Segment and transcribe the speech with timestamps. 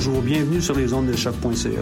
[0.00, 1.80] Bonjour, bienvenue sur les ondes de choc.ca.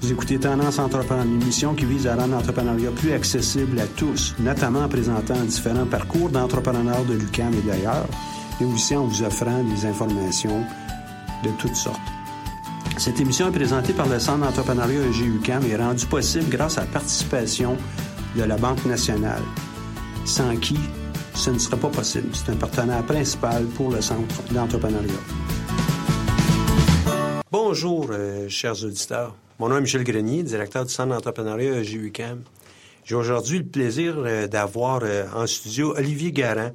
[0.00, 4.36] Vous écoutez Tendance Entrepreneur, une émission qui vise à rendre l'entrepreneuriat plus accessible à tous,
[4.38, 8.06] notamment en présentant différents parcours d'entrepreneurs de l'UQAM et d'ailleurs,
[8.60, 10.64] et aussi en vous offrant des informations
[11.42, 11.98] de toutes sortes.
[12.96, 16.86] Cette émission est présentée par le Centre d'entrepreneuriat EGUCAM et rendue possible grâce à la
[16.86, 17.76] participation
[18.36, 19.42] de la Banque nationale,
[20.24, 20.78] sans qui
[21.34, 22.28] ce ne serait pas possible.
[22.34, 25.10] C'est un partenaire principal pour le Centre d'entrepreneuriat.
[27.52, 29.34] Bonjour, euh, chers auditeurs.
[29.58, 32.44] Mon nom est Michel Grenier, directeur du Centre d'entrepreneuriat GUCAM.
[33.04, 36.70] J'ai aujourd'hui le plaisir euh, d'avoir euh, en studio Olivier Garand,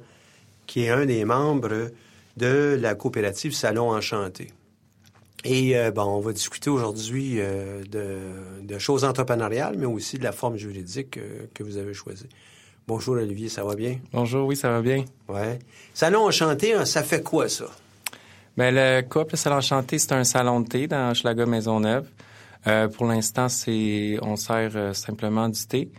[0.66, 1.92] qui est un des membres
[2.36, 4.48] de la coopérative Salon Enchanté.
[5.44, 11.20] Et bon, on va discuter aujourd'hui de, choses entrepreneuriales, mais aussi de la forme juridique
[11.54, 12.28] que vous avez choisie.
[12.88, 14.00] Bonjour Olivier, ça va bien?
[14.12, 15.04] Bonjour, oui, ça va bien.
[15.28, 15.60] Ouais.
[15.94, 17.66] Salon Enchanté, hein, ça fait quoi ça?
[18.56, 22.08] Bien, le Coop, le Salon Enchanté, c'est un salon de thé dans Schlager Maisonneuve.
[22.66, 25.90] Euh, pour l'instant, c'est on sert euh, simplement du thé.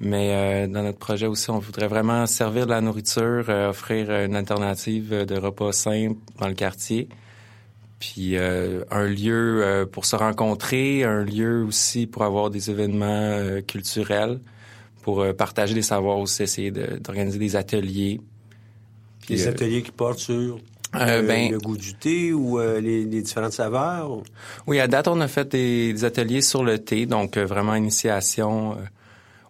[0.00, 4.10] Mais euh, dans notre projet aussi, on voudrait vraiment servir de la nourriture, euh, offrir
[4.10, 7.08] une alternative de repas simples dans le quartier.
[8.00, 14.40] Puis un lieu pour se rencontrer, un lieu aussi pour avoir des événements culturels,
[15.02, 18.22] pour partager des savoirs aussi, essayer d'organiser des ateliers.
[19.28, 20.60] des ateliers qui portent sur
[20.96, 24.22] euh, ben, le goût du thé ou euh, les, différentes saveurs?
[24.66, 28.76] Oui, à date, on a fait des, ateliers sur le thé, donc euh, vraiment initiation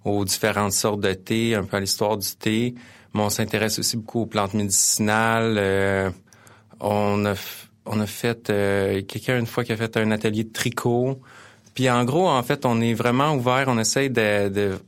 [0.04, 2.74] aux différentes sortes de thé, un peu à l'histoire du thé.
[3.14, 6.12] Mais on s'intéresse aussi beaucoup aux plantes médicinales.
[6.80, 7.34] on a
[7.86, 8.46] on a fait
[9.08, 11.20] quelqu'un une fois qui a fait un atelier de tricot.
[11.74, 13.64] Puis en gros, en fait, on est vraiment ouvert.
[13.68, 14.78] On essaye de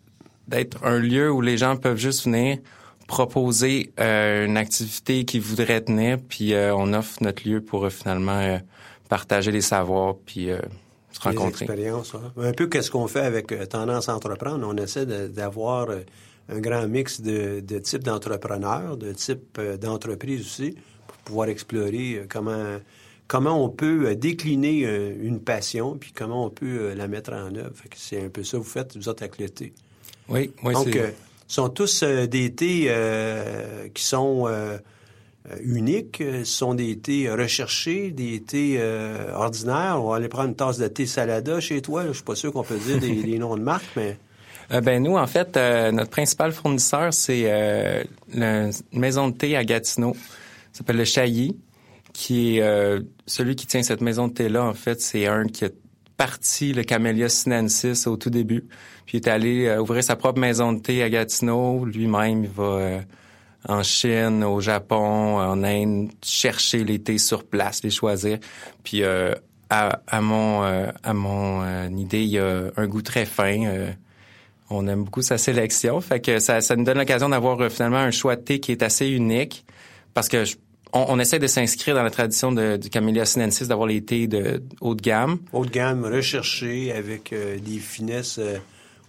[0.48, 2.58] d'être un lieu où les gens peuvent juste venir
[3.12, 7.90] proposer euh, une activité qu'ils voudraient tenir, puis euh, on offre notre lieu pour euh,
[7.90, 8.58] finalement
[9.10, 10.48] partager les savoirs, puis
[11.10, 11.66] se rencontrer.
[11.66, 12.32] expériences, hein.
[12.38, 14.66] Un peu qu'est-ce qu'on fait avec Tendance Entreprendre.
[14.66, 15.88] On essaie d'avoir
[16.48, 20.74] un grand mix de, de types d'entrepreneurs, de types d'entreprises aussi,
[21.06, 22.78] pour pouvoir explorer comment
[23.28, 24.80] comment on peut décliner
[25.20, 27.74] une passion, puis comment on peut la mettre en œuvre.
[27.94, 29.74] C'est un peu ça que vous faites, vous autres, avec le thé.
[30.30, 30.96] Oui, oui, Donc,
[31.52, 34.78] sont tous euh, des thés euh, qui sont euh,
[35.62, 38.80] uniques, ce sont des thés recherchés, des thés
[39.34, 40.00] ordinaires.
[40.00, 42.06] On va aller prendre une tasse de thé salada chez toi.
[42.06, 44.16] Je suis pas sûr qu'on peut dire des, noms de marque, mais...
[44.82, 45.56] ben nous, en fait,
[45.92, 50.14] notre principal fournisseur, c'est la maison de thé à Gatineau.
[50.72, 51.56] Ça s'appelle le Chailly,
[52.12, 54.64] qui est celui qui tient cette maison de thé-là.
[54.64, 55.70] En fait, c'est un qui a
[56.16, 58.64] parti le Camellia sinensis au tout début.
[59.06, 61.84] Puis il est allé euh, ouvrir sa propre maison de thé à Gatineau.
[61.84, 63.00] Lui-même, il va euh,
[63.68, 68.38] en Chine, au Japon, en Inde, chercher les thés sur place, les choisir.
[68.84, 69.34] Puis euh,
[69.70, 73.94] à, à, mon à mon idée, il y a un goût très fin.
[74.68, 76.00] on aime beaucoup sa sélection.
[76.02, 78.82] Fait que ça, ça nous donne l'occasion d'avoir finalement un choix de thé qui est
[78.82, 79.64] assez unique.
[80.12, 80.44] Parce que
[80.92, 84.62] on, essaie de s'inscrire dans la tradition de, du Camellia sinensis, d'avoir les thés de
[84.80, 85.38] haut de gamme.
[85.52, 88.38] Haut de gamme, recherché avec des finesses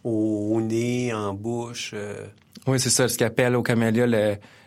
[0.03, 1.91] au, nez, en bouche.
[1.94, 2.25] Euh.
[2.67, 4.07] Oui, c'est ça, ce qu'appelle au camélia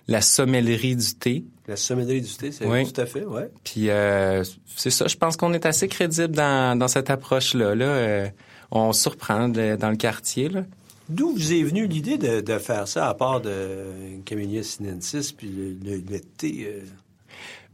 [0.09, 1.44] la sommellerie du thé.
[1.66, 3.50] La sommellerie du thé, c'est tout à fait, ouais.
[3.65, 4.44] Puis euh,
[4.77, 7.75] c'est ça, je pense qu'on est assez crédible dans, dans cette approche-là.
[7.75, 7.87] Là.
[7.87, 8.28] Euh,
[8.71, 10.48] on surprend dans le quartier.
[10.48, 10.65] Là.
[11.09, 15.48] D'où vous est venue l'idée de, de, faire ça, à part de Camellia sinensis puis
[15.48, 16.83] le, le, thé?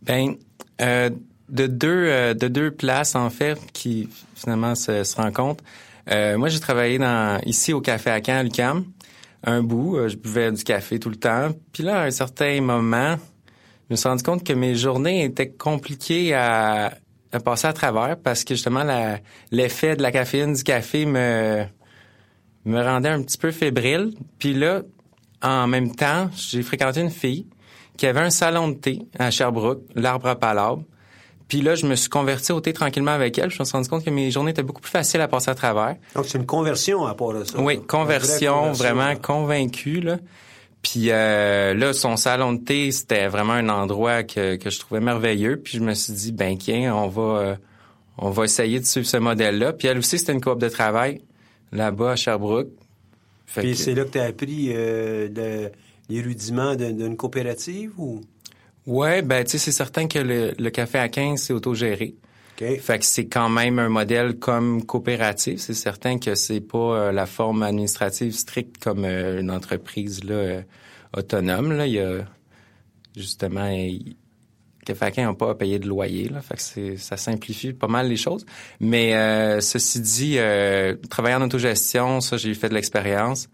[0.03, 0.35] Ben,
[0.79, 5.63] de deux de deux places en fait qui finalement se, se rencontrent.
[6.11, 8.85] Euh, moi, j'ai travaillé dans ici au café à Caen, à l'UQAM.
[9.45, 11.51] Un bout, euh, je buvais du café tout le temps.
[11.73, 13.17] Puis là, à un certain moment,
[13.89, 16.95] je me suis rendu compte que mes journées étaient compliquées à,
[17.45, 18.85] passer à travers parce que justement,
[19.51, 21.65] l'effet de la caféine du café me,
[22.65, 24.13] me rendait un petit peu fébrile.
[24.39, 24.83] Puis là,
[25.41, 27.47] en même temps, j'ai fréquenté une fille
[27.97, 30.83] qui avait un salon de thé à Sherbrooke, l'arbre à palabre.
[31.49, 33.51] Puis là, je me suis converti au thé tranquillement avec elle.
[33.51, 35.55] Je me suis rendu compte que mes journées étaient beaucoup plus faciles à passer à
[35.55, 35.97] travers.
[36.15, 37.61] Donc, c'est une conversion à part de ça.
[37.61, 40.01] Oui, conversion, vraiment convaincue.
[40.01, 40.17] Là.
[40.81, 45.01] Puis euh, là, son salon de thé, c'était vraiment un endroit que, que je trouvais
[45.01, 45.59] merveilleux.
[45.59, 47.57] Puis je me suis dit, ben tiens, on va, euh,
[48.19, 49.75] on va essayer de suivre ce modèle-là.
[49.75, 51.21] Puis elle aussi, c'était une coop de travail
[51.71, 52.69] là-bas à Sherbrooke.
[53.55, 55.29] Puis c'est là que tu as appris euh,
[56.09, 58.21] les rudiments d'une coopérative ou?
[58.87, 62.17] Ouais, ben tu sais, c'est certain que le, café à 15, c'est autogéré.
[62.57, 62.79] Okay.
[62.79, 65.61] Fait que c'est quand même un modèle comme coopératif.
[65.61, 70.35] C'est certain que c'est pas euh, la forme administrative stricte comme euh, une entreprise là,
[70.35, 70.63] euh,
[71.17, 71.73] autonome.
[71.73, 71.87] Là.
[71.87, 72.27] Il y a
[73.17, 73.71] justement
[74.85, 76.29] que Faquin n'a pas à payer de loyer.
[76.29, 78.45] Là, fait que ça simplifie pas mal les choses.
[78.81, 79.13] Mais
[79.61, 80.39] ceci dit,
[81.09, 83.49] travailler en autogestion, ça, j'ai fait de l'expérience.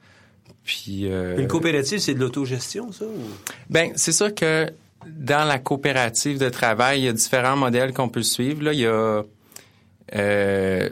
[0.69, 3.07] Puis euh, Une coopérative, c'est de l'autogestion, ça?
[3.07, 3.23] Ou...
[3.71, 4.71] Ben, c'est sûr que
[5.07, 8.63] dans la coopérative de travail, il y a différents modèles qu'on peut suivre.
[8.63, 9.25] Là, il y a
[10.15, 10.91] euh,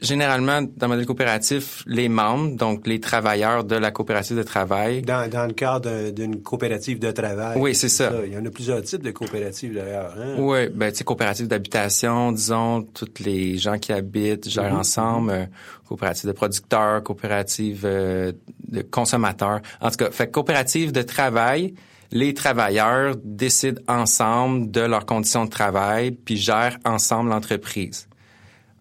[0.00, 5.02] généralement, dans le modèle coopératif, les membres, donc les travailleurs de la coopérative de travail.
[5.02, 7.58] Dans, dans le cadre d'une coopérative de travail.
[7.58, 8.12] Oui, c'est ça.
[8.26, 10.14] Il y en a plusieurs types de coopératives d'ailleurs.
[10.18, 10.36] Hein?
[10.38, 15.30] Oui, ben tu sais, coopérative d'habitation, disons, tous les gens qui habitent gèrent Mhm, ensemble,
[15.30, 15.46] euh,
[15.88, 18.32] coopérative de producteurs, coopérative euh,
[18.68, 19.60] de consommateurs.
[19.80, 21.74] En tout cas, fait coopérative de travail,
[22.12, 28.08] les travailleurs décident ensemble de leurs conditions de travail, puis gèrent ensemble l'entreprise.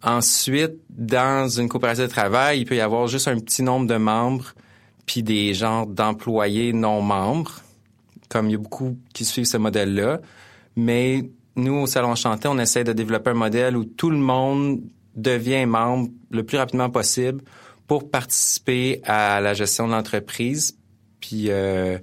[0.05, 3.97] Ensuite, dans une coopérative de travail, il peut y avoir juste un petit nombre de
[3.97, 4.53] membres
[5.07, 7.61] puis des genres d'employés non membres,
[8.29, 10.19] comme il y a beaucoup qui suivent ce modèle-là.
[10.75, 14.81] Mais nous, au Salon Chanté, on essaie de développer un modèle où tout le monde
[15.15, 17.41] devient membre le plus rapidement possible
[17.87, 20.77] pour participer à la gestion de l'entreprise,
[21.19, 21.97] puis euh,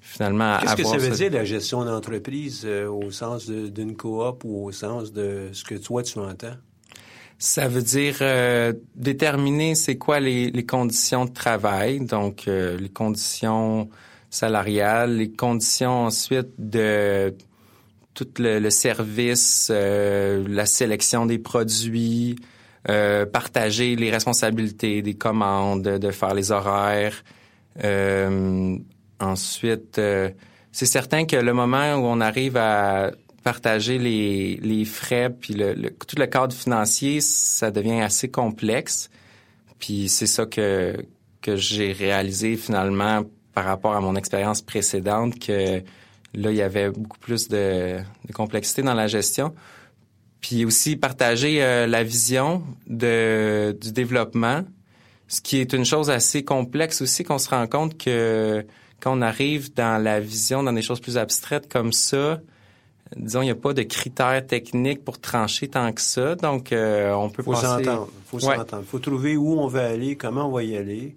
[0.00, 4.44] finalement Qu'est-ce que ça veut ce- dire la gestion d'entreprise euh, au sens d'une coop
[4.44, 6.56] ou au sens de ce que toi tu entends?
[7.42, 12.90] Ça veut dire euh, déterminer c'est quoi les, les conditions de travail, donc euh, les
[12.90, 13.88] conditions
[14.28, 17.34] salariales, les conditions ensuite de
[18.12, 22.36] tout le, le service, euh, la sélection des produits,
[22.90, 27.24] euh, partager les responsabilités des commandes, de faire les horaires.
[27.82, 28.76] Euh,
[29.18, 30.28] ensuite, euh,
[30.72, 35.74] c'est certain que le moment où on arrive à partager les, les frais puis le,
[35.74, 39.10] le- tout le cadre financier, ça devient assez complexe.
[39.78, 40.96] Puis c'est ça que
[41.42, 43.22] que j'ai réalisé finalement
[43.54, 45.82] par rapport à mon expérience précédente que
[46.34, 47.98] là il y avait beaucoup plus de,
[48.28, 49.54] de complexité dans la gestion.
[50.42, 54.64] Puis aussi partager euh, la vision de du développement,
[55.28, 58.66] ce qui est une chose assez complexe aussi qu'on se rend compte que
[59.00, 62.40] quand on arrive dans la vision dans des choses plus abstraites comme ça,
[63.16, 66.34] disons, il n'y a pas de critères techniques pour trancher tant que ça.
[66.36, 67.66] Donc, euh, on peut faut passer...
[67.66, 68.08] s'entendre.
[68.26, 68.56] faut Ouais.
[68.56, 68.84] s'entendre.
[68.86, 71.14] faut trouver où on va aller, comment on va y aller.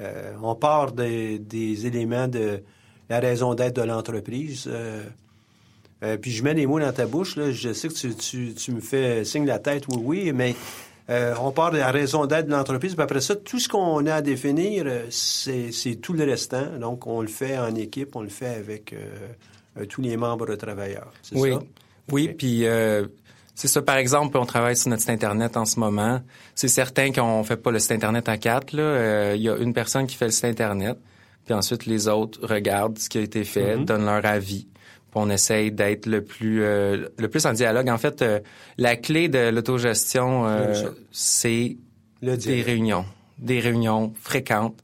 [0.00, 2.62] Euh, on part des, des éléments de
[3.08, 4.68] la raison d'être de l'entreprise.
[4.68, 5.02] euh,
[6.20, 7.36] puis je mets les mots dans ta bouche.
[7.36, 7.52] Là.
[7.52, 10.54] Je sais que tu, tu, tu me fais signe la tête, oui, oui, mais
[11.40, 12.94] on part de la raison d'être de l'entreprise.
[12.94, 16.66] Puis après ça, tout ce qu'on a à définir, c'est tout le restant.
[16.80, 18.94] Donc, on le fait en équipe, on le fait avec
[19.88, 21.12] tous les membres travailleurs.
[21.22, 21.58] C'est Oui, ça?
[22.10, 23.06] oui, puis euh,
[23.54, 23.82] c'est ça.
[23.82, 26.20] Par exemple, on travaille sur notre site internet en ce moment.
[26.54, 28.74] C'est certain qu'on fait pas le site internet à quatre.
[28.78, 30.98] Euh, il y a une personne qui fait le site internet,
[31.44, 33.84] puis ensuite les autres regardent ce qui a été fait, Mhm.
[33.84, 34.66] donnent leur avis.
[35.10, 37.88] Puis on essaye d'être le plus euh, le plus en dialogue.
[37.90, 38.40] En fait, euh,
[38.78, 40.72] la clé de l'autogestion, euh,
[41.10, 41.76] c'est
[42.22, 43.04] des réunions,
[43.38, 44.78] des réunions fréquentes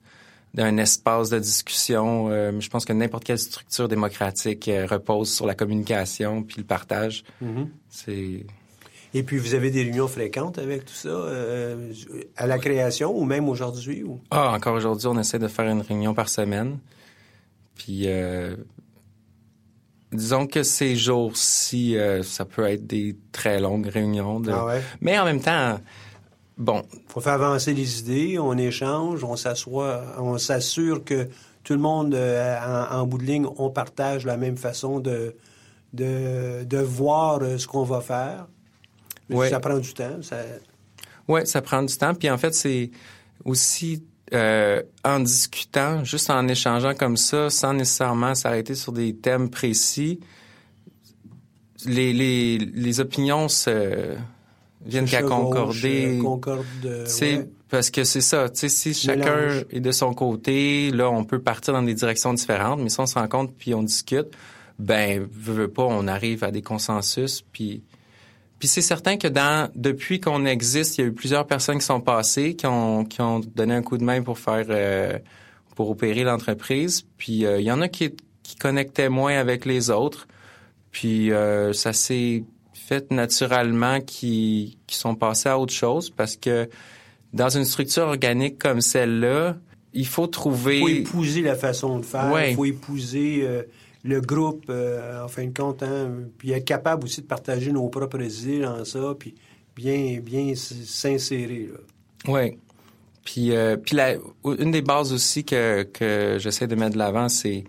[0.55, 2.29] d'un espace de discussion.
[2.31, 6.65] Euh, je pense que n'importe quelle structure démocratique euh, repose sur la communication puis le
[6.65, 7.23] partage.
[7.41, 7.69] Mhm.
[7.91, 8.47] C'est
[9.15, 11.93] Et puis, vous avez des réunions fréquentes avec tout ça, euh,
[12.37, 14.03] à la création ou même aujourd'hui?
[14.05, 14.21] Ou...
[14.31, 16.79] ah encore aujourd'hui, on essaie de faire une réunion par semaine.
[17.77, 18.57] Puis euh,
[20.13, 24.41] disons que ces jours-ci, euh, ça peut être des très longues réunions.
[24.41, 24.83] de- Ah ouais?
[25.01, 25.79] Mais en même temps,
[26.59, 31.29] bon, faut faire avancer les idées, on échange, on s'assoit, on s'assure que
[31.65, 32.59] tout le monde, euh,
[32.93, 35.37] en, en bout de ligne, on partage la même façon de,
[35.93, 38.47] de, de voir euh, ce qu'on va faire.
[39.31, 39.51] Ouais.
[39.51, 40.23] Ça prend du temps.
[40.23, 40.37] Ça...
[41.27, 42.15] Ouais, ça prend du temps.
[42.15, 42.91] Puis en fait, c'est
[43.45, 49.51] aussi euh, en discutant, juste en échangeant comme ça, sans nécessairement s'arrêter sur des thèmes
[49.51, 50.21] précis,
[51.85, 54.17] les, les, les opinions se
[54.89, 56.19] viennent qu'à concorder.
[56.19, 57.49] euh, concorde, euh, Tu sais, ouais.
[57.69, 59.67] Parce que c'est ça, tu sais, si chacun Mélange.
[59.71, 63.07] est de son côté, là, on peut partir dans des directions différentes, mais si on
[63.07, 64.29] se rencontre puis on discute,
[64.79, 67.83] ben, veux, veux pas, on arrive à des consensus, puis...
[68.59, 71.85] Puis c'est certain que dans depuis qu'on existe, il y a eu plusieurs personnes qui
[71.85, 75.17] sont passées, qui ont, qui ont donné un coup de main pour faire euh,
[75.77, 77.07] pour opérer l'entreprise.
[77.19, 80.27] Puis euh, il y en a qui, qui connectaient moins avec les autres.
[80.91, 82.43] Puis euh, ça s'est
[82.89, 86.69] fait naturellement qui, qui sont passés à autre chose parce que
[87.35, 89.57] dans une structure organique comme celle-là,
[89.93, 90.79] il faut trouver.
[90.79, 93.63] Il faut épouser la façon de faire, il faut épouser euh,
[94.05, 97.89] le groupe, euh, en fin de compte, hein, puis être capable aussi de partager nos
[97.89, 99.35] propres idées dans ça, puis
[99.77, 101.69] bien, bien s'insérer.
[102.27, 102.59] Oui.
[103.23, 104.15] Puis, euh, puis la,
[104.59, 107.65] une des bases aussi que, que j'essaie de mettre de l'avant, c'est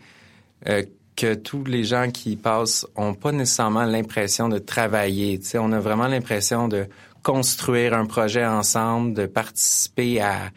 [0.67, 0.83] euh,
[1.19, 5.38] que tous les gens qui y passent ont pas nécessairement l'impression de travailler.
[5.55, 6.88] on a vraiment l'impression de
[7.23, 10.51] construire un projet ensemble, de participer à.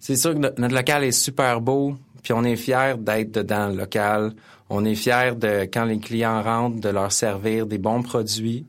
[0.00, 1.94] C'est sûr que notre local est super beau,
[2.24, 4.32] puis on est fiers d'être dedans le local.
[4.70, 8.66] On est fiers de quand les clients rentrent de leur servir des bons produits.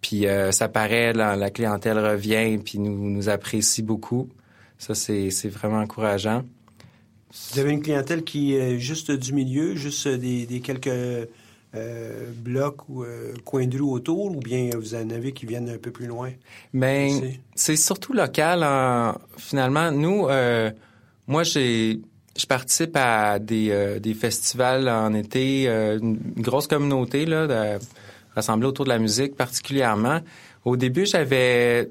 [0.00, 4.30] Puis euh, ça paraît, la, clientèle revient puis nous, nous apprécie beaucoup.
[4.78, 6.44] Ça, c'est vraiment encourageant.
[7.30, 10.88] Vous avez une clientèle qui est juste du milieu, juste des, des quelques
[11.74, 15.68] euh, blocs ou euh, coins de rue autour, ou bien vous en avez qui viennent
[15.68, 16.30] un peu plus loin?
[16.72, 18.64] Mais ben, c'est surtout local.
[18.64, 20.70] En, finalement, nous, euh,
[21.26, 22.00] moi, j'ai
[22.38, 27.84] je participe à des, des festivals en été, une grosse communauté là, de,
[28.36, 30.20] rassemblée autour de la musique particulièrement.
[30.64, 31.90] Au début, j'avais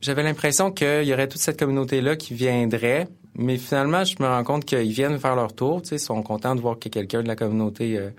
[0.00, 4.44] j'avais l'impression qu'il y aurait toute cette communauté-là qui viendrait, mais finalement, je me rends
[4.44, 5.82] compte qu'ils viennent faire leur tour.
[5.90, 8.10] Ils sont contents de voir que quelqu'un de la communauté euh,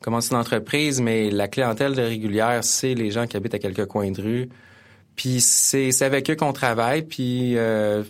[0.00, 3.86] commence une entreprise, mais la clientèle de régulière, c'est les gens qui habitent à quelques
[3.86, 4.48] coins de rue.
[5.16, 7.02] Puis c'est avec eux qu'on travaille.
[7.02, 8.04] Puis euh,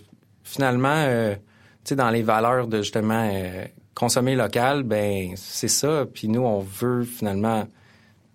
[0.44, 1.34] finalement, euh,
[1.90, 3.64] dans les valeurs de justement euh,
[3.94, 6.04] consommer local, ben c'est ça.
[6.12, 7.66] Puis nous, on veut finalement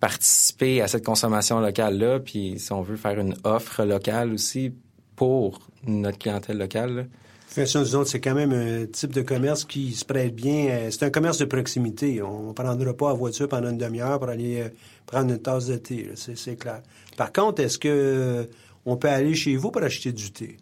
[0.00, 4.74] participer à cette consommation locale-là, puis si on veut faire une offre locale aussi
[5.16, 7.08] pour notre clientèle locale.
[7.54, 10.68] C'est quand même un type de commerce qui se prête bien.
[10.70, 12.20] Euh, c'est un commerce de proximité.
[12.20, 14.68] On ne prendra pas la voiture pendant une demi-heure pour aller euh,
[15.06, 16.10] prendre une tasse de thé.
[16.14, 16.82] C'est clair.
[17.16, 18.44] Par contre, est-ce que euh,
[18.84, 20.56] on peut aller chez vous pour acheter du thé?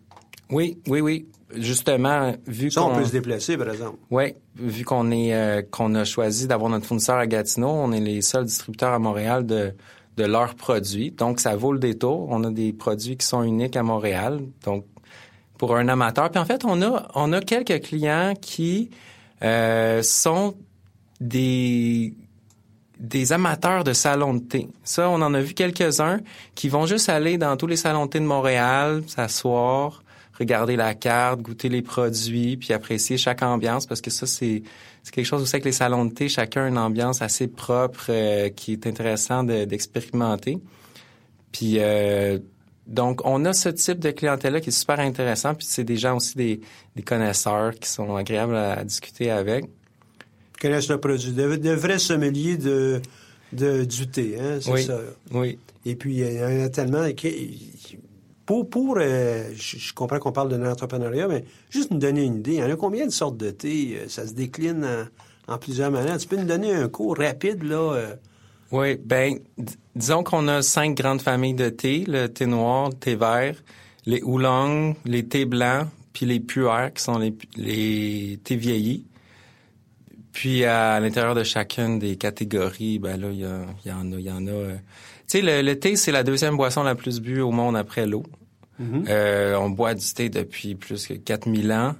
[0.50, 1.26] Oui, oui, oui.
[1.54, 2.92] Justement, vu qu'on...
[2.92, 3.98] on peut se déplacer, par exemple.
[4.10, 8.00] Oui, vu qu'on est euh, qu'on a choisi d'avoir notre fournisseur à Gatineau, on est
[8.00, 9.72] les seuls distributeurs à Montréal de
[10.18, 11.10] de leurs produits.
[11.10, 12.26] Donc, ça vaut le détour.
[12.30, 14.40] On a des produits qui sont uniques à Montréal.
[14.64, 14.84] Donc,
[15.62, 16.28] pour un amateur.
[16.28, 18.90] Puis en fait, on a on a quelques clients qui
[19.44, 20.56] euh, sont
[21.20, 22.14] des
[22.98, 24.68] des amateurs de salons de thé.
[24.82, 26.18] Ça, on en a vu quelques-uns
[26.56, 30.02] qui vont juste aller dans tous les salons de thé de Montréal, s'asseoir,
[30.36, 34.64] regarder la carte, goûter les produits, puis apprécier chaque ambiance, parce que ça, c'est
[35.12, 38.48] quelque chose aussi avec les salons de thé, chacun a une ambiance assez propre euh,
[38.48, 40.58] qui est intéressant d'expérimenter.
[41.52, 42.40] puis euh,
[42.86, 46.16] donc, on a ce type de clientèle-là qui est super intéressant, puis c'est des gens
[46.16, 46.60] aussi des,
[46.96, 49.66] des connaisseurs qui sont agréables à, discuter avec.
[50.60, 51.32] Connaissent le produit.
[51.32, 53.00] De, de vrais sommeliers de,
[53.52, 54.98] de, du thé, hein, c'est oui, ça.
[55.30, 55.58] Oui.
[55.86, 57.06] Et puis, il y en a tellement
[58.46, 62.54] pour, pour euh, je, comprends qu'on parle de l'entrepreneuriat, mais juste nous donner une idée.
[62.54, 63.96] Il y en a combien de sortes de thé?
[63.96, 65.08] Euh, ça se décline
[65.46, 66.18] en, plusieurs manières.
[66.18, 67.94] Tu peux nous donner un cours rapide, là?
[67.94, 68.14] Euh?
[68.72, 69.38] Oui, ben,
[69.94, 72.04] disons qu'on a cinq grandes familles de thé.
[72.08, 73.62] Le thé noir, le thé vert,
[74.06, 79.06] les oolongs, les thés blancs, puis les puers, qui sont les, les thés vieillis.
[80.32, 84.24] Puis à l'intérieur de chacune des catégories, ben là, il y, y, en a, il
[84.24, 84.78] y en a
[85.32, 88.22] tu sais, le, thé, c'est la deuxième boisson la plus bue au monde après l'eau.
[88.78, 89.06] Mm-hmm.
[89.08, 91.94] euh, on boit du thé depuis plus que 4000 ans.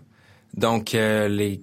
[0.55, 1.61] Donc, euh, les...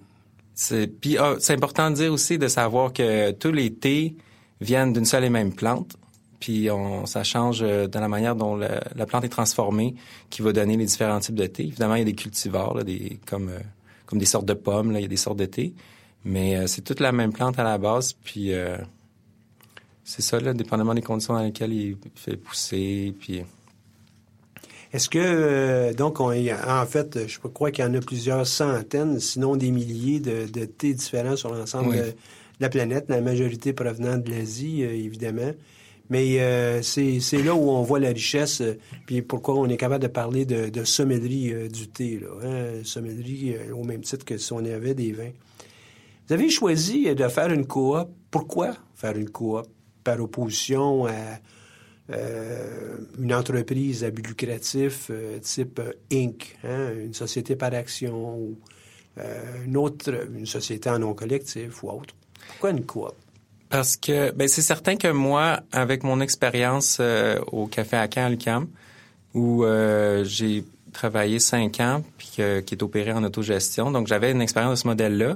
[0.99, 4.15] Puis, ah, c'est important de dire aussi de savoir que tous les thés
[4.61, 5.95] viennent d'une seule et même plante.
[6.39, 9.95] Puis on, ça change euh, dans la manière dont la, plante est transformée,
[10.29, 11.63] qui va donner les différents types de thé.
[11.63, 13.59] Évidemment, il y a des cultivars, là, des, comme, euh,
[14.05, 15.73] comme des sortes de pommes, là, il y a des sortes de thé.
[16.25, 18.11] Mais c'est toute la même plante à la base.
[18.11, 18.51] Puis
[20.09, 23.13] c'est ça, là, dépendamment des conditions dans lesquelles il fait pousser.
[23.19, 23.43] Puis...
[24.91, 29.19] Est-ce que, euh, donc, on, en fait, je crois qu'il y en a plusieurs centaines,
[29.19, 32.15] sinon des milliers de, de thés différents sur l'ensemble de,
[32.59, 35.51] la planète, la majorité provenant de l'Asie, euh, évidemment.
[36.09, 38.63] Mais euh, c'est là où on voit la richesse,
[39.05, 42.81] puis pourquoi on est capable de parler de, de sommellerie du thé, là, hein?
[42.83, 45.31] sommellerie au même titre que si on avait des vins.
[46.27, 48.09] Vous avez choisi de faire une coop.
[48.31, 49.67] Pourquoi faire une coop?
[50.03, 51.39] par opposition à
[52.11, 58.37] euh, une entreprise à but lucratif euh, type euh, Inc., hein, une société par action
[58.37, 58.57] ou
[59.65, 62.15] une autre, une société en non collectif ou autre.
[62.49, 63.13] Pourquoi une coop?
[63.69, 66.99] Parce que ben c'est certain que moi, avec mon expérience
[67.51, 68.67] au Café à l'UQAM,
[69.33, 69.63] où
[70.23, 74.83] j'ai travaillé cinq ans, puis qui est opéré en autogestion, donc j'avais une expérience de
[74.83, 75.35] ce modèle-là,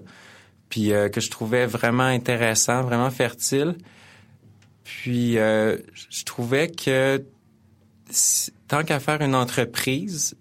[0.70, 3.76] puis que je trouvais vraiment intéressant, vraiment fertile.
[4.84, 5.78] Puis, euh,
[6.10, 7.24] je trouvais que
[8.68, 10.36] tant qu'à faire une entreprise,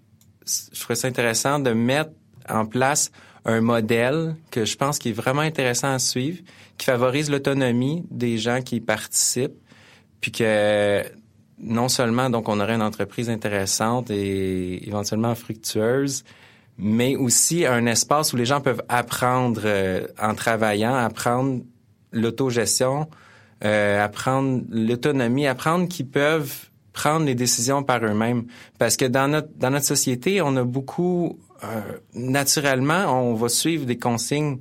[0.45, 2.11] je trouvais ça intéressant de mettre
[2.49, 3.11] en place
[3.45, 6.39] un modèle que je pense qui est vraiment intéressant à suivre,
[6.77, 9.59] qui favorise l'autonomie des gens qui y participent,
[10.21, 11.03] puis que
[11.59, 16.23] non seulement donc on aurait une entreprise intéressante et éventuellement fructueuse,
[16.77, 21.61] mais aussi un espace où les gens peuvent apprendre euh, en travaillant, apprendre
[22.11, 23.07] l'autogestion,
[23.63, 28.45] euh, apprendre l'autonomie, apprendre qu'ils peuvent prendre les décisions par eux-mêmes.
[28.79, 31.39] Parce que dans notre dans notre société, on a beaucoup
[32.13, 34.57] naturellement, on va suivre des consignes,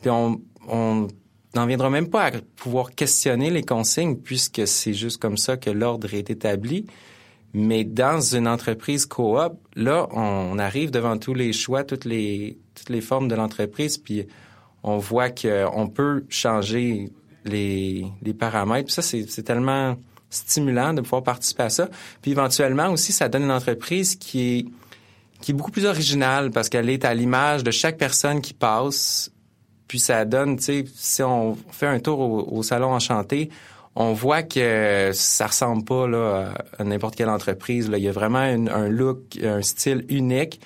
[0.00, 1.08] puis on on
[1.54, 5.70] n'en viendra même pas à pouvoir questionner les consignes puisque c'est juste comme ça que
[5.70, 6.86] l'ordre est établi.
[7.54, 12.90] Mais dans une entreprise coop, là, on arrive devant tous les choix, toutes les toutes
[12.90, 14.26] les formes de l'entreprise, puis
[14.82, 17.10] on voit qu'on peut changer
[17.44, 18.86] les, les paramètres.
[18.86, 19.96] Puis ça, c'est tellement
[20.28, 21.88] stimulant de pouvoir participer à ça.
[22.20, 24.66] Puis éventuellement aussi, ça donne une entreprise qui est
[25.40, 29.30] qui est beaucoup plus originale parce qu'elle est à l'image de chaque personne qui passe.
[29.88, 32.18] Puis ça donne, tu sais, si on fait un tour
[32.52, 33.50] au, salon enchanté,
[33.94, 37.88] on voit que ça ressemble pas là, à n'importe quelle entreprise.
[37.88, 37.98] Là.
[37.98, 40.60] Il y a vraiment un look, un style unique.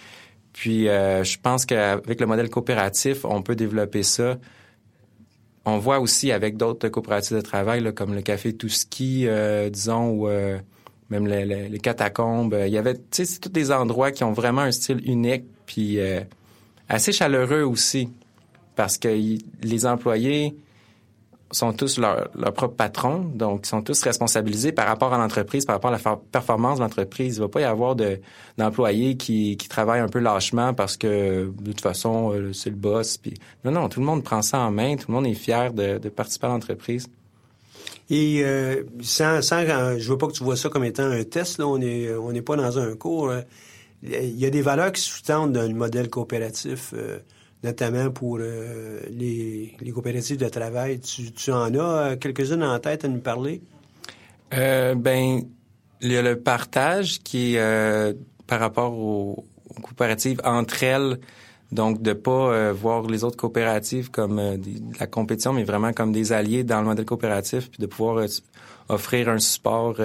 [0.52, 4.36] Puis euh, je pense qu'avec le modèle coopératif, on peut développer ça
[5.64, 10.28] on voit aussi avec d'autres coopératives de travail, comme le Café Touski, euh, disons, ou
[11.10, 12.56] même les, catacombes.
[12.66, 15.98] Il y avait, tu sais, tous des endroits qui ont vraiment un style unique, puis
[15.98, 16.20] euh,
[16.88, 18.08] assez chaleureux aussi,
[18.76, 19.08] parce que
[19.62, 20.56] les employés
[21.52, 25.76] sont tous leur, propre patron, donc ils sont tous responsabilisés par rapport à l'entreprise, par
[25.76, 27.36] rapport à la performance de l'entreprise.
[27.36, 28.20] Il ne va pas y avoir de,
[28.56, 33.16] d'employés qui, travaillent un peu lâchement parce que de toute façon euh, c'est le boss.
[33.16, 35.72] Puis non, non, tout le monde prend ça en main, tout le monde est fier
[35.72, 37.08] de participer à l'entreprise.
[38.10, 39.64] Et euh, sans, sans,
[39.98, 41.58] je veux pas que tu vois ça comme étant un test.
[41.58, 43.32] Là, on est, on n'est pas dans un cours.
[44.02, 46.92] Il y a des valeurs qui sous-tendent le modèle coopératif.
[46.94, 47.20] Euh,
[47.62, 51.00] notamment pour euh, les, les, coopératives de travail.
[51.00, 53.60] Tu, tu en as euh, quelques-unes en tête à nous parler?
[54.54, 55.42] Euh, ben,
[56.00, 58.14] il y a le partage qui est euh,
[58.46, 59.44] par rapport aux,
[59.82, 61.20] coopératives entre elles.
[61.72, 66.32] Donc, de pas voir les autres coopératives comme de la compétition, mais vraiment comme des
[66.32, 68.26] alliés dans le modèle coopératif, puis de pouvoir
[68.88, 69.96] offrir un support.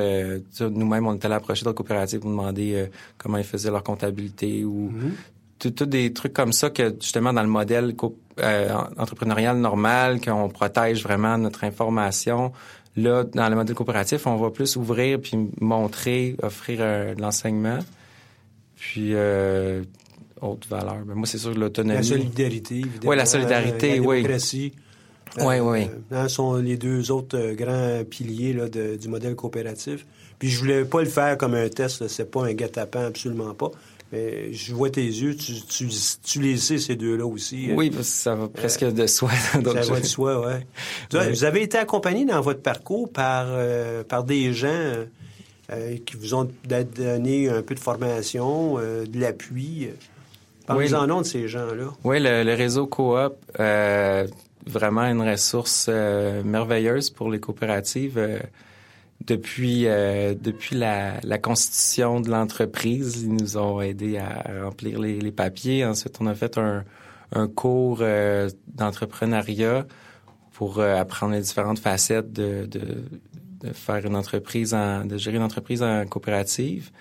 [0.59, 4.91] Nous-mêmes, on était allé approcher d'autres coopératives pour demander comment ils faisaient leur comptabilité ou
[5.59, 7.95] tout, des trucs comme ça que justement dans le modèle
[8.39, 12.51] euh, entrepreneurial normal, qu'on protège vraiment notre information.
[12.97, 17.79] Là, dans le modèle coopératif, on va plus ouvrir puis montrer, offrir euh, de l'enseignement.
[18.75, 19.13] Puis
[20.41, 21.03] euh, autre valeur.
[21.05, 21.97] Mais moi, c'est sûr l'autonomie.
[21.97, 23.09] La solidarité, évidemment.
[23.11, 24.17] Oui, la solidarité, oui.
[24.17, 24.73] La démocratie.
[25.39, 25.87] Oui, oui.
[26.11, 30.05] Hein, sont les deux autres grands piliers là, du modèle coopératif.
[30.39, 33.71] Puis je voulais pas le faire comme un test, c'est pas un guet-apens, absolument pas.
[34.11, 35.89] Mais je vois tes yeux, tu, tu,
[36.23, 37.67] tu les sais, ces deux-là aussi.
[37.69, 37.75] Hein.
[37.75, 39.31] Oui, ça va presque de soi.
[39.51, 40.39] ça va de soi,
[41.11, 41.31] ouais.
[41.31, 44.67] Vous avez été accompagné dans votre parcours par, euh, par des gens
[45.71, 49.89] euh, qui vous ont donné un peu de formation, euh, de l'appui.
[50.67, 51.19] Parlez-en oui.
[51.19, 51.91] de ces gens-là.
[52.03, 53.35] Oui, le, le réseau coop,
[54.67, 58.19] vraiment une ressource merveilleuse pour les coopératives
[59.23, 63.23] depuis euh, depuis la, la, constitution de l'entreprise.
[63.23, 65.85] Ils nous ont aidés à remplir les, les, papiers.
[65.85, 66.83] Ensuite, on a fait un,
[67.31, 69.85] un cours euh, d'entrepreneuriat
[70.53, 73.03] pour euh, apprendre les différentes facettes de, de,
[73.61, 76.91] de, faire une entreprise, en, de gérer une entreprise en coopérative.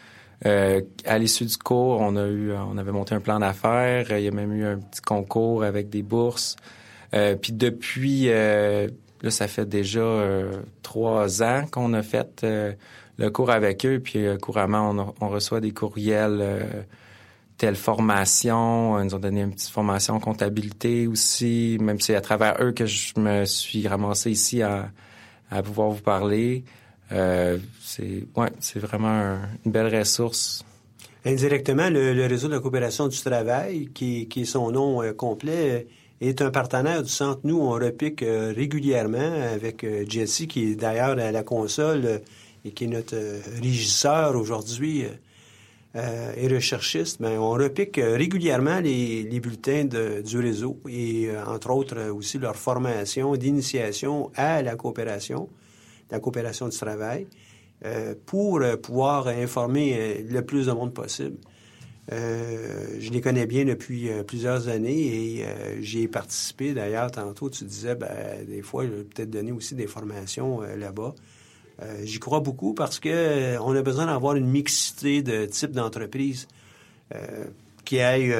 [0.44, 4.16] À l'issue du cours, on a eu, on avait monté un plan d'affaires.
[4.16, 6.56] Il y a même eu un petit concours avec des bourses.
[7.10, 8.28] puis depuis
[9.24, 10.52] Là, ça fait déjà euh,
[10.82, 12.74] trois ans qu'on a fait euh,
[13.16, 16.44] le cours avec eux, puis euh, couramment, on, reçoit des courriels
[17.56, 19.00] telle formation.
[19.00, 22.62] Ils nous ont donné une petite formation en comptabilité aussi, même si c'est à travers
[22.62, 24.90] eux que je me suis ramassé ici à,
[25.64, 26.64] pouvoir vous parler.
[27.80, 30.64] C'est ouais, vraiment une belle ressource.
[31.24, 35.86] Indirectement, le, réseau de coopération du travail, qui, est son nom complet,
[36.20, 37.40] est un partenaire du centre.
[37.44, 42.18] Nous, on repique euh, régulièrement avec euh, Jesse, qui est d'ailleurs à la console euh,
[42.64, 43.16] et qui est notre
[43.60, 45.04] régisseur aujourd'hui
[45.94, 47.20] et recherchiste.
[47.20, 54.30] Mais on repique régulièrement les, bulletins du réseau et, entre autres, aussi leur formation d'initiation
[54.34, 55.50] à la coopération,
[56.10, 57.26] la coopération du travail,
[58.26, 61.36] pour pouvoir informer le plus de monde possible.
[62.12, 66.74] Euh, je les connais bien depuis euh, plusieurs années et euh, j'y ai participé.
[66.74, 71.14] D'ailleurs, tantôt, tu disais, ben, des fois, je vais peut-être donner aussi des formations là-bas.
[72.04, 76.46] J'y crois beaucoup parce que on a besoin d'avoir une mixité de types d'entreprises
[77.84, 78.32] qui aillent,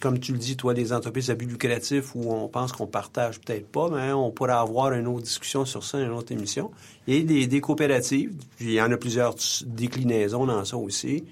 [0.00, 3.40] comme tu le dis, toi, des entreprises à but lucratif où on pense qu'on partage
[3.40, 6.70] peut-être pas, mais on pourrait avoir une autre discussion sur ça, une autre émission.
[7.06, 9.34] Et des, des coopératives, il y en a plusieurs
[9.66, 11.24] déclinaisons dans ça aussi.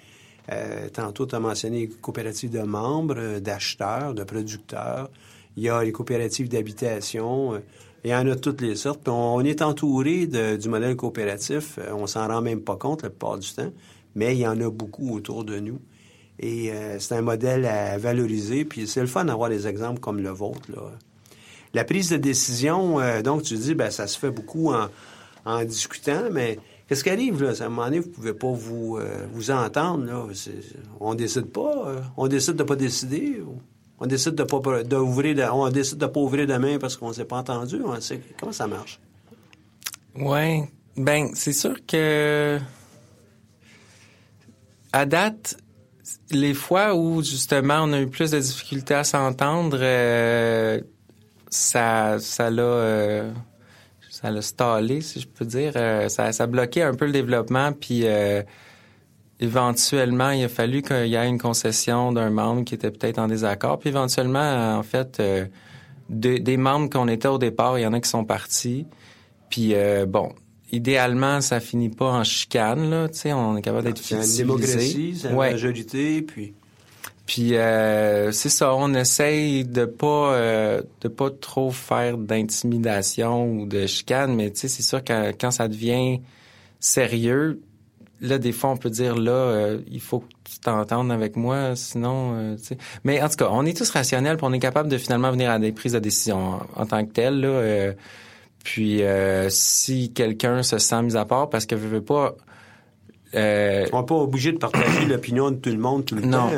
[0.52, 5.11] Euh, tantôt, tu as mentionné les coopératives de membres, euh, d'acheteurs, de producteurs.
[5.57, 7.61] Il y a les coopératives d'habitation.
[8.05, 9.02] Il y en a de toutes les sortes.
[9.02, 11.79] Puis on, est entouré du modèle coopératif.
[11.79, 13.72] Euh, on s'en rend même pas compte la plupart du temps,
[14.14, 15.81] mais il y en a beaucoup autour de nous.
[16.38, 18.64] Et euh, c'est un modèle à valoriser.
[18.64, 20.70] Puis c'est le fun d'avoir des exemples comme le vôtre.
[20.70, 20.83] Là.
[21.75, 24.88] La prise de décision, euh, donc tu dis, ben ça se fait beaucoup en,
[25.44, 27.53] en discutant, mais qu'est-ce qui arrive là?
[27.61, 28.99] À un moment donné, vous pouvez pas vous,
[29.33, 30.05] vous entendre.
[30.05, 30.27] Là.
[31.01, 31.96] On décide pas.
[32.16, 33.42] on décide de pas décider.
[33.99, 37.38] On décide de pas d'ouvrir, on décide de pas ouvrir demain parce qu'on s'est pas
[37.38, 37.81] entendu.
[37.83, 39.01] On sait, comment ça marche?
[40.14, 42.59] Ouais, ben c'est sûr que
[44.92, 45.57] à date,
[46.31, 50.81] les fois où justement on a eu plus de difficultés à s'entendre, euh,
[51.49, 53.33] ça, ça l'a, euh,
[54.11, 55.73] ça l'a stallé, si je peux dire.
[55.77, 58.05] Euh, ça, ça a bloqué un peu le développement, puis
[59.40, 63.29] éventuellement, il a fallu qu'il y ait une concession d'un membre qui était peut-être en
[63.29, 63.79] désaccord.
[63.79, 65.23] Puis éventuellement, en fait,
[66.09, 68.87] des membres qu'on était au départ, il y en a qui sont partis.
[69.51, 69.75] Puis
[70.09, 70.33] bon,
[70.72, 73.09] idéalement, ça finit pas en chicane, là.
[73.09, 76.55] Tu sais, on est capable d'être C'est une démocratie, c'est une majorité, puis...
[77.26, 80.38] Puis euh, c'est ça, on essaye de pas
[81.00, 85.50] de pas trop faire d'intimidation ou de chicane, mais tu sais, c'est sûr que quand
[85.50, 86.20] ça devient
[86.79, 87.61] sérieux,
[88.20, 91.76] là, des fois, on peut dire, là, euh, il faut que tu t'entendes avec moi,
[91.76, 92.79] sinon, euh, tu sais.
[93.05, 95.50] Mais en tout cas, on est tous rationnels, puis on est capable de finalement venir
[95.50, 97.92] à des prises de décision en, tant que tel, là.
[98.79, 102.35] Euh, puis, si quelqu'un se sent mis à part parce que veut, pas...
[103.35, 106.50] on n'est pas obligé de partager l'opinion de tout le monde tout le temps.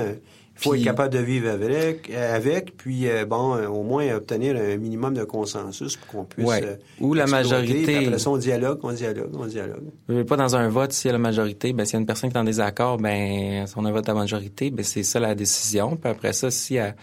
[0.59, 4.57] Il faut être capable de vivre avec, avec puis euh, bon, euh, au moins obtenir
[4.57, 6.49] un minimum de consensus pour qu'on puisse.
[6.49, 6.65] Ouais.
[6.65, 8.07] Euh, Ou la majorité.
[8.07, 10.25] Après ça, on dialogue, on dialogue, on dialogue.
[10.27, 12.31] Pas dans un vote, s'il y a la majorité, ben s'il y a une personne
[12.31, 15.37] qui est en désaccord, ben si on a vote à majorité, ben c'est ça la
[15.37, 15.97] décision.
[15.97, 16.97] Puis après ça, si à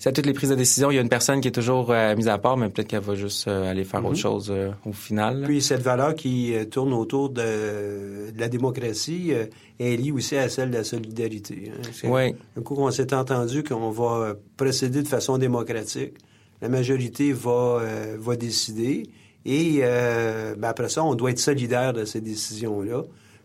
[0.00, 1.90] si à toutes les prises de décision, il y a une personne qui est toujours
[1.90, 4.16] euh, mise à part, mais peut-être qu'elle va juste euh, aller faire autre mhm.
[4.16, 5.42] chose euh, au final.
[5.44, 9.32] Puis cette valeur qui tourne autour de, la démocratie
[9.78, 11.70] est liée aussi à celle de la solidarité.
[11.70, 12.08] Hein.
[12.08, 12.34] Oui.
[12.56, 16.14] Un coup qu'on s'est entendu qu'on va procéder de façon démocratique,
[16.62, 17.82] la majorité va,
[18.18, 19.02] va décider
[19.44, 23.02] et ben après ça, on doit être solidaire de ces décisions-là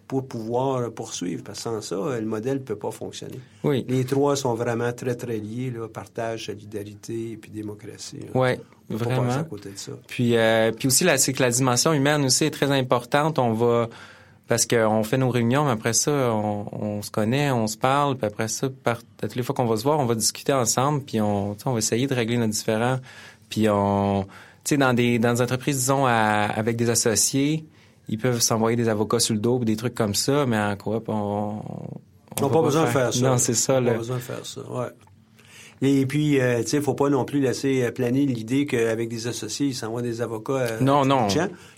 [0.08, 1.44] pour pouvoir poursuivre.
[1.44, 3.40] Parce que sans ça, le modèle ne peut pas fonctionner.
[3.64, 3.86] Oui.
[3.88, 8.20] Les trois sont vraiment très, très liés, là, partage, solidarité et puis démocratie.
[8.34, 8.50] Oui,
[8.90, 9.32] vraiment.
[9.32, 9.94] à côté de ça.
[10.08, 13.40] Puis, euh, puis aussi, c'est que la dimension humaine aussi est très importante.
[13.40, 13.90] On va...
[14.48, 18.28] Parce qu'on fait nos réunions, mais après ça, on, se connaît, on se parle, puis
[18.28, 21.20] après ça, par, toutes les fois qu'on va se voir, on va discuter ensemble, puis
[21.20, 23.00] on, on va essayer de régler nos différends.
[23.50, 24.30] Puis on, tu
[24.66, 27.66] sais, dans des dans des entreprises, disons, avec des associés,
[28.08, 30.76] ils peuvent s'envoyer des avocats sur le dos ou des trucs comme ça, mais en
[30.76, 31.62] coop, on...
[32.42, 33.30] On n'a pas, besoin de faire ça.
[33.30, 33.78] Non, c'est ça.
[33.78, 34.88] On n'a pas besoin de faire ça, ouais.
[35.82, 39.28] Et puis, euh, tu sais, faut pas non plus laisser euh, planer l'idée qu'avec des
[39.28, 40.54] associés, ils s'envoient des avocats.
[40.54, 41.28] Euh, non, non.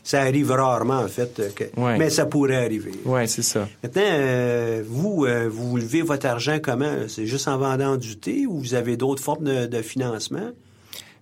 [0.03, 1.41] Ça arrive rarement, en fait.
[1.77, 2.91] Mais ça pourrait arriver.
[3.05, 3.67] Oui, c'est ça.
[3.83, 6.93] Maintenant, vous, vous levez votre argent comment?
[7.07, 10.51] C'est juste en vendant du thé ou vous avez d'autres formes de, de, financement?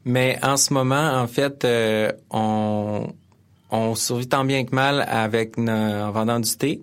[0.04, 1.65] Mais en ce moment, en fait,
[2.30, 3.08] on
[3.71, 6.82] on survit tant bien que mal avec en vendant du thé.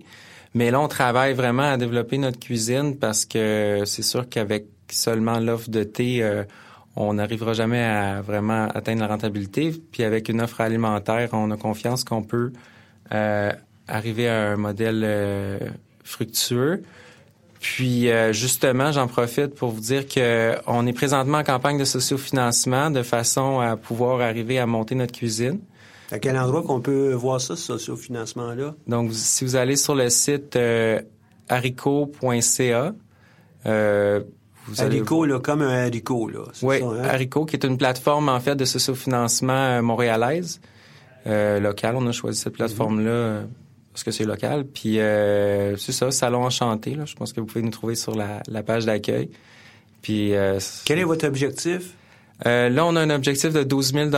[0.53, 5.39] Mais là, on travaille vraiment à développer notre cuisine parce que c'est sûr qu'avec seulement
[5.39, 6.43] l'offre de thé, euh,
[6.95, 9.73] on n'arrivera jamais à vraiment atteindre la rentabilité.
[9.91, 12.53] Puis avec une offre alimentaire, on a confiance qu'on peut
[13.13, 13.51] euh,
[13.87, 15.59] arriver à un modèle euh,
[16.03, 16.83] fructueux.
[17.59, 22.91] Puis justement, j'en profite pour vous dire que on est présentement en campagne de sociofinancement
[22.91, 25.61] de façon à pouvoir arriver à monter notre cuisine.
[26.13, 28.75] À quel endroit qu'on peut voir ça, ce sociofinancement-là?
[28.85, 31.01] Donc, si vous allez sur le site euh,
[31.49, 32.93] haricot.ca,
[33.65, 34.21] euh,
[34.67, 36.43] vous haricot, là, comme un haricot, là.
[36.61, 37.03] Oui, ça, hein?
[37.03, 40.61] Haricot, qui est une plateforme, en fait, de sociofinancement euh, montréalaise,
[41.25, 41.95] euh, locale.
[41.95, 43.43] On a choisi cette plateforme-là euh,
[43.91, 44.65] parce que c'est local.
[44.65, 44.99] Puis,
[45.79, 47.05] c'est ça, Salon Enchanté, là.
[47.05, 49.31] Je pense que vous pouvez nous trouver sur la, la page d'accueil.
[50.03, 50.33] Puis...
[50.85, 51.95] Quel est votre objectif?
[52.45, 54.09] là, on a un objectif de 12 000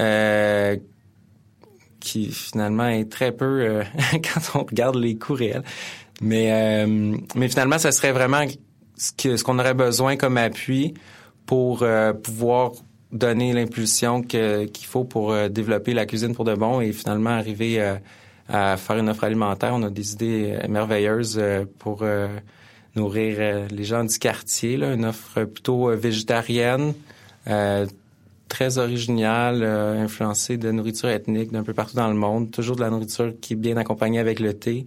[0.00, 0.76] euh,
[2.00, 5.64] qui finalement est très peu euh, quand on regarde les coûts réels.
[6.20, 8.44] Mais, euh, mais finalement, ça serait vraiment
[8.96, 10.94] ce qu'on ce aurait besoin comme appui
[11.46, 11.84] pour
[12.22, 12.72] pouvoir
[13.10, 17.80] donner l'impulsion qu'il faut pour développer la cuisine pour de bon et finalement arriver
[18.48, 19.70] à faire une offre alimentaire.
[19.72, 21.40] On a des idées merveilleuses
[21.78, 22.04] pour
[22.96, 26.92] nourrir les gens du quartier, une offre plutôt végétarienne,
[28.48, 32.50] très original, euh, influencé de nourriture ethnique d'un peu partout dans le monde.
[32.50, 34.86] Toujours de la nourriture qui est bien accompagnée avec le thé.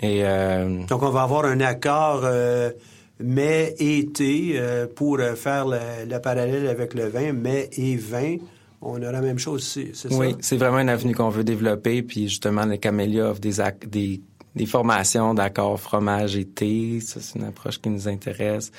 [0.00, 2.70] Et, euh, Donc, on va avoir un accord euh,
[3.18, 4.60] mai et thé
[4.96, 8.36] pour faire le, parallèle avec le vin, mai et vin
[8.82, 10.36] on a la même chose ici, c'est Oui, ça?
[10.40, 12.02] c'est vraiment une avenue qu'on veut développer.
[12.02, 14.22] Puis justement, le Camélia offre des, des,
[14.56, 17.00] des formations d'accord fromage et thé.
[17.00, 18.72] Ça, c'est une approche qui nous intéresse.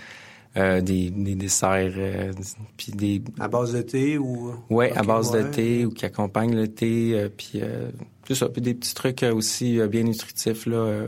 [0.57, 2.33] Euh, des, des desserts, euh,
[2.75, 3.21] puis des...
[3.39, 4.51] À base de thé ou...
[4.69, 5.43] Oui, okay, à base ouais.
[5.43, 7.13] de thé ou qui accompagnent le thé.
[7.13, 7.61] Euh, puis
[8.25, 8.49] tout ça.
[8.49, 11.05] Puis des petits trucs aussi bien nutritifs là,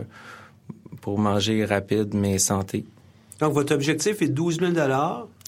[1.02, 2.86] pour manger rapide, mais santé.
[3.40, 4.72] Donc, votre objectif est 12 000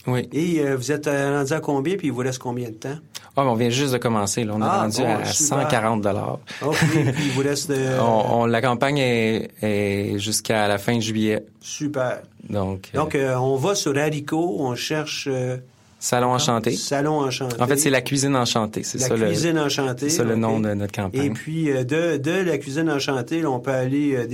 [0.07, 0.29] Oui.
[0.33, 2.97] Et euh, vous êtes rendu à combien, puis il vous reste combien de temps?
[3.37, 4.43] Ah, mais on vient juste de commencer.
[4.43, 4.53] Là.
[4.55, 5.61] On est ah, rendu bon, à super.
[5.63, 6.39] 140 dollars.
[6.61, 7.69] OK, puis il vous reste...
[7.69, 7.99] Euh...
[8.01, 11.45] on, on, la campagne est, est jusqu'à la fin juillet.
[11.59, 12.21] Super.
[12.49, 15.27] Donc, Donc euh, on va sur Haricot, on cherche...
[15.29, 15.57] euh,
[15.99, 16.71] Salon Enchanté.
[16.75, 17.59] Salon Enchanté.
[17.59, 18.83] En fait, c'est la cuisine enchantée.
[18.83, 20.09] C'est la ça cuisine le, enchantée.
[20.09, 21.23] C'est ça le nom de notre campagne.
[21.23, 24.27] Et puis, euh, de, de la cuisine enchantée, là, on peut aller euh,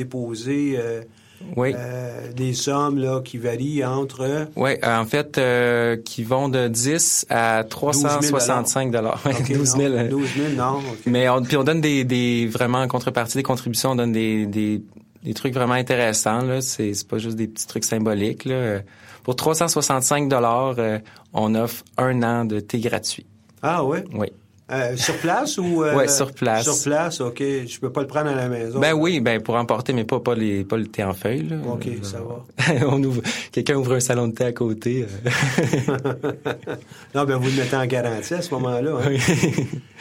[1.49, 2.33] déposer euh, oui.
[2.35, 4.47] des sommes là, qui varient entre...
[4.55, 9.21] Oui, en fait, euh, qui vont de 10 à 365 dollars.
[9.25, 9.93] Okay, 12 000.
[9.95, 10.77] Non, 12 000, non.
[10.77, 11.09] Okay.
[11.09, 14.45] Mais on, puis on donne des, des vraiment en contrepartie des contributions, on donne des,
[14.45, 14.81] des,
[15.23, 16.41] des trucs vraiment intéressants.
[16.41, 18.45] Là, c'est, c'est pas juste des petits trucs symboliques.
[18.45, 18.79] Là.
[19.23, 20.99] Pour 365 dollars, euh,
[21.33, 23.25] on offre un an de thé gratuit.
[23.61, 23.99] Ah oui?
[24.13, 24.27] Oui.
[24.71, 26.63] Euh, sur place ou euh, Oui, sur place.
[26.63, 27.39] Sur place, ok.
[27.39, 28.79] Je peux pas le prendre à la maison.
[28.79, 31.47] Ben oui, ben pour emporter, mais pas pas les pas le thé en feuille.
[31.49, 31.57] Là.
[31.67, 32.85] Ok, euh, ça va.
[32.87, 35.05] on ouvre, quelqu'un ouvre un salon de thé à côté.
[35.05, 35.91] Euh.
[37.15, 38.91] non, ben vous le mettez en garantie à ce moment-là.
[38.91, 39.09] Hein?
[39.09, 39.19] Oui.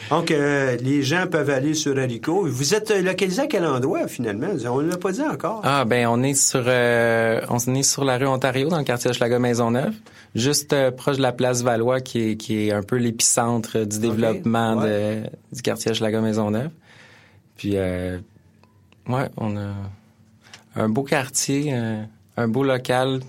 [0.09, 2.47] Donc euh, les gens peuvent aller sur Haricot.
[2.47, 4.47] Vous êtes localisé à quel endroit finalement?
[4.67, 5.61] On ne l'a pas dit encore.
[5.65, 9.39] Ah ben on est sur on est sur la rue Ontario dans le quartier Hochelaga
[9.39, 9.93] Maisonneuve,
[10.33, 14.60] juste proche de la place Valois qui est qui est un peu l'épicentre du développement
[14.77, 14.83] okay.
[14.83, 15.21] ouais.
[15.21, 16.71] de, du quartier Hochelaga Maisonneuve.
[17.57, 18.17] Puis euh,
[19.07, 19.73] ouais, on a
[20.75, 22.03] un beau quartier, euh,
[22.37, 23.19] un beau local.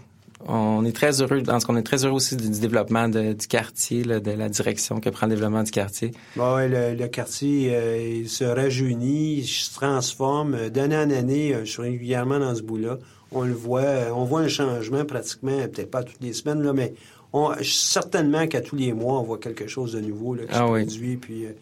[0.49, 3.33] On est très heureux, en ce qu'on est très heureux aussi du, du développement de,
[3.33, 6.11] du quartier, là, de la direction que prend le développement du quartier.
[6.35, 11.55] Bon, ouais, le, le, quartier euh, il se rajeunit, il se transforme d'année en année.
[11.61, 12.99] Je suis régulièrement dans ce bout-là.
[13.31, 16.93] On le voit, on voit un changement pratiquement, peut-être pas toutes les semaines, là, mais
[17.33, 20.67] on, certainement qu'à tous les mois, on voit quelque chose de nouveau là, qui ah,
[20.67, 20.85] se oui.
[20.85, 21.17] produit.
[21.17, 21.53] Puis, euh,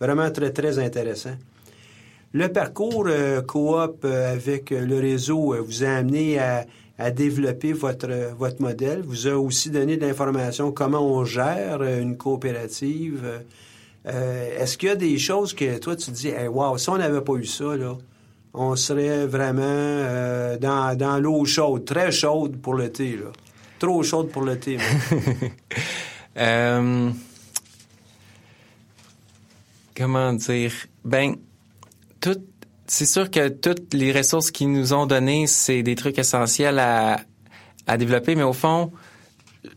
[0.00, 1.36] vraiment très, très intéressant.
[2.32, 6.66] Le parcours euh, coop euh, avec le réseau vous a amené à,
[6.98, 12.16] à, développer votre, votre modèle, vous a aussi donné de l'information comment on gère une
[12.16, 13.42] coopérative.
[14.04, 16.96] Est-ce qu'il y a des choses que toi, tu te dis, hey, wow, si on
[16.96, 17.98] n'avait pas eu ça, là,
[18.54, 23.30] on serait vraiment dans, dans l'eau chaude, très chaude pour le thé, là?
[23.78, 24.78] Trop chaude pour le thé.
[26.36, 27.10] euh,
[29.96, 30.72] comment dire?
[31.04, 31.36] Ben,
[32.20, 32.38] tout,
[32.86, 37.20] c'est sûr que toutes les ressources qu'ils nous ont données, c'est des trucs essentiels à,
[37.86, 38.92] à développer, mais au fond,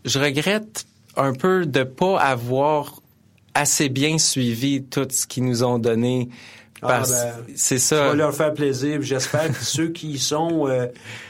[0.06, 0.86] je regrette
[1.16, 3.02] un peu de pas avoir
[3.54, 6.30] assez bien suivi tout ce qu'ils nous ont donné.
[6.82, 7.98] Parce ah ben, c'est ça.
[7.98, 9.02] Ça va leur faire plaisir.
[9.02, 10.88] J'espère que ceux qui sont euh,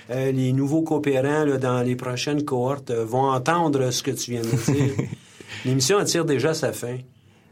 [0.10, 4.32] euh, les nouveaux coopérants là, dans les prochaines cohortes euh, vont entendre ce que tu
[4.32, 4.94] viens de dire.
[5.66, 6.98] L'émission tire déjà sa fin.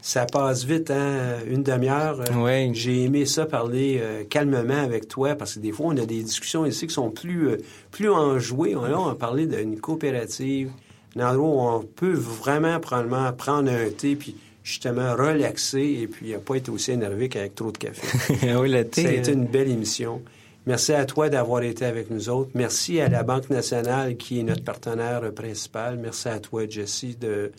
[0.00, 1.40] Ça passe vite, hein?
[1.46, 2.24] Une demi-heure.
[2.34, 2.74] Oui.
[2.74, 6.64] J'ai aimé ça parler calmement avec toi parce que des fois, on a des discussions
[6.64, 7.58] ici qui sont plus,
[7.90, 8.72] plus enjouées.
[8.72, 10.70] Là, on a parlé d'une coopérative,
[11.16, 16.34] un endroit où on peut vraiment probablement prendre un thé puis justement relaxer et puis
[16.44, 18.06] pas être aussi énervé qu'avec trop de café.
[18.56, 19.02] oui, le thé.
[19.02, 20.22] Ça a été une belle émission.
[20.66, 22.50] Merci à toi d'avoir été avec nous autres.
[22.54, 25.98] Merci à la Banque nationale qui est notre partenaire principal.
[25.98, 27.50] Merci à toi, Jesse, de,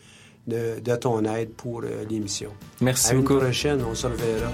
[0.47, 2.51] de, de ton aide pour euh, l'émission.
[2.79, 3.33] Merci à beaucoup.
[3.33, 4.51] À une prochaine, on se reverra.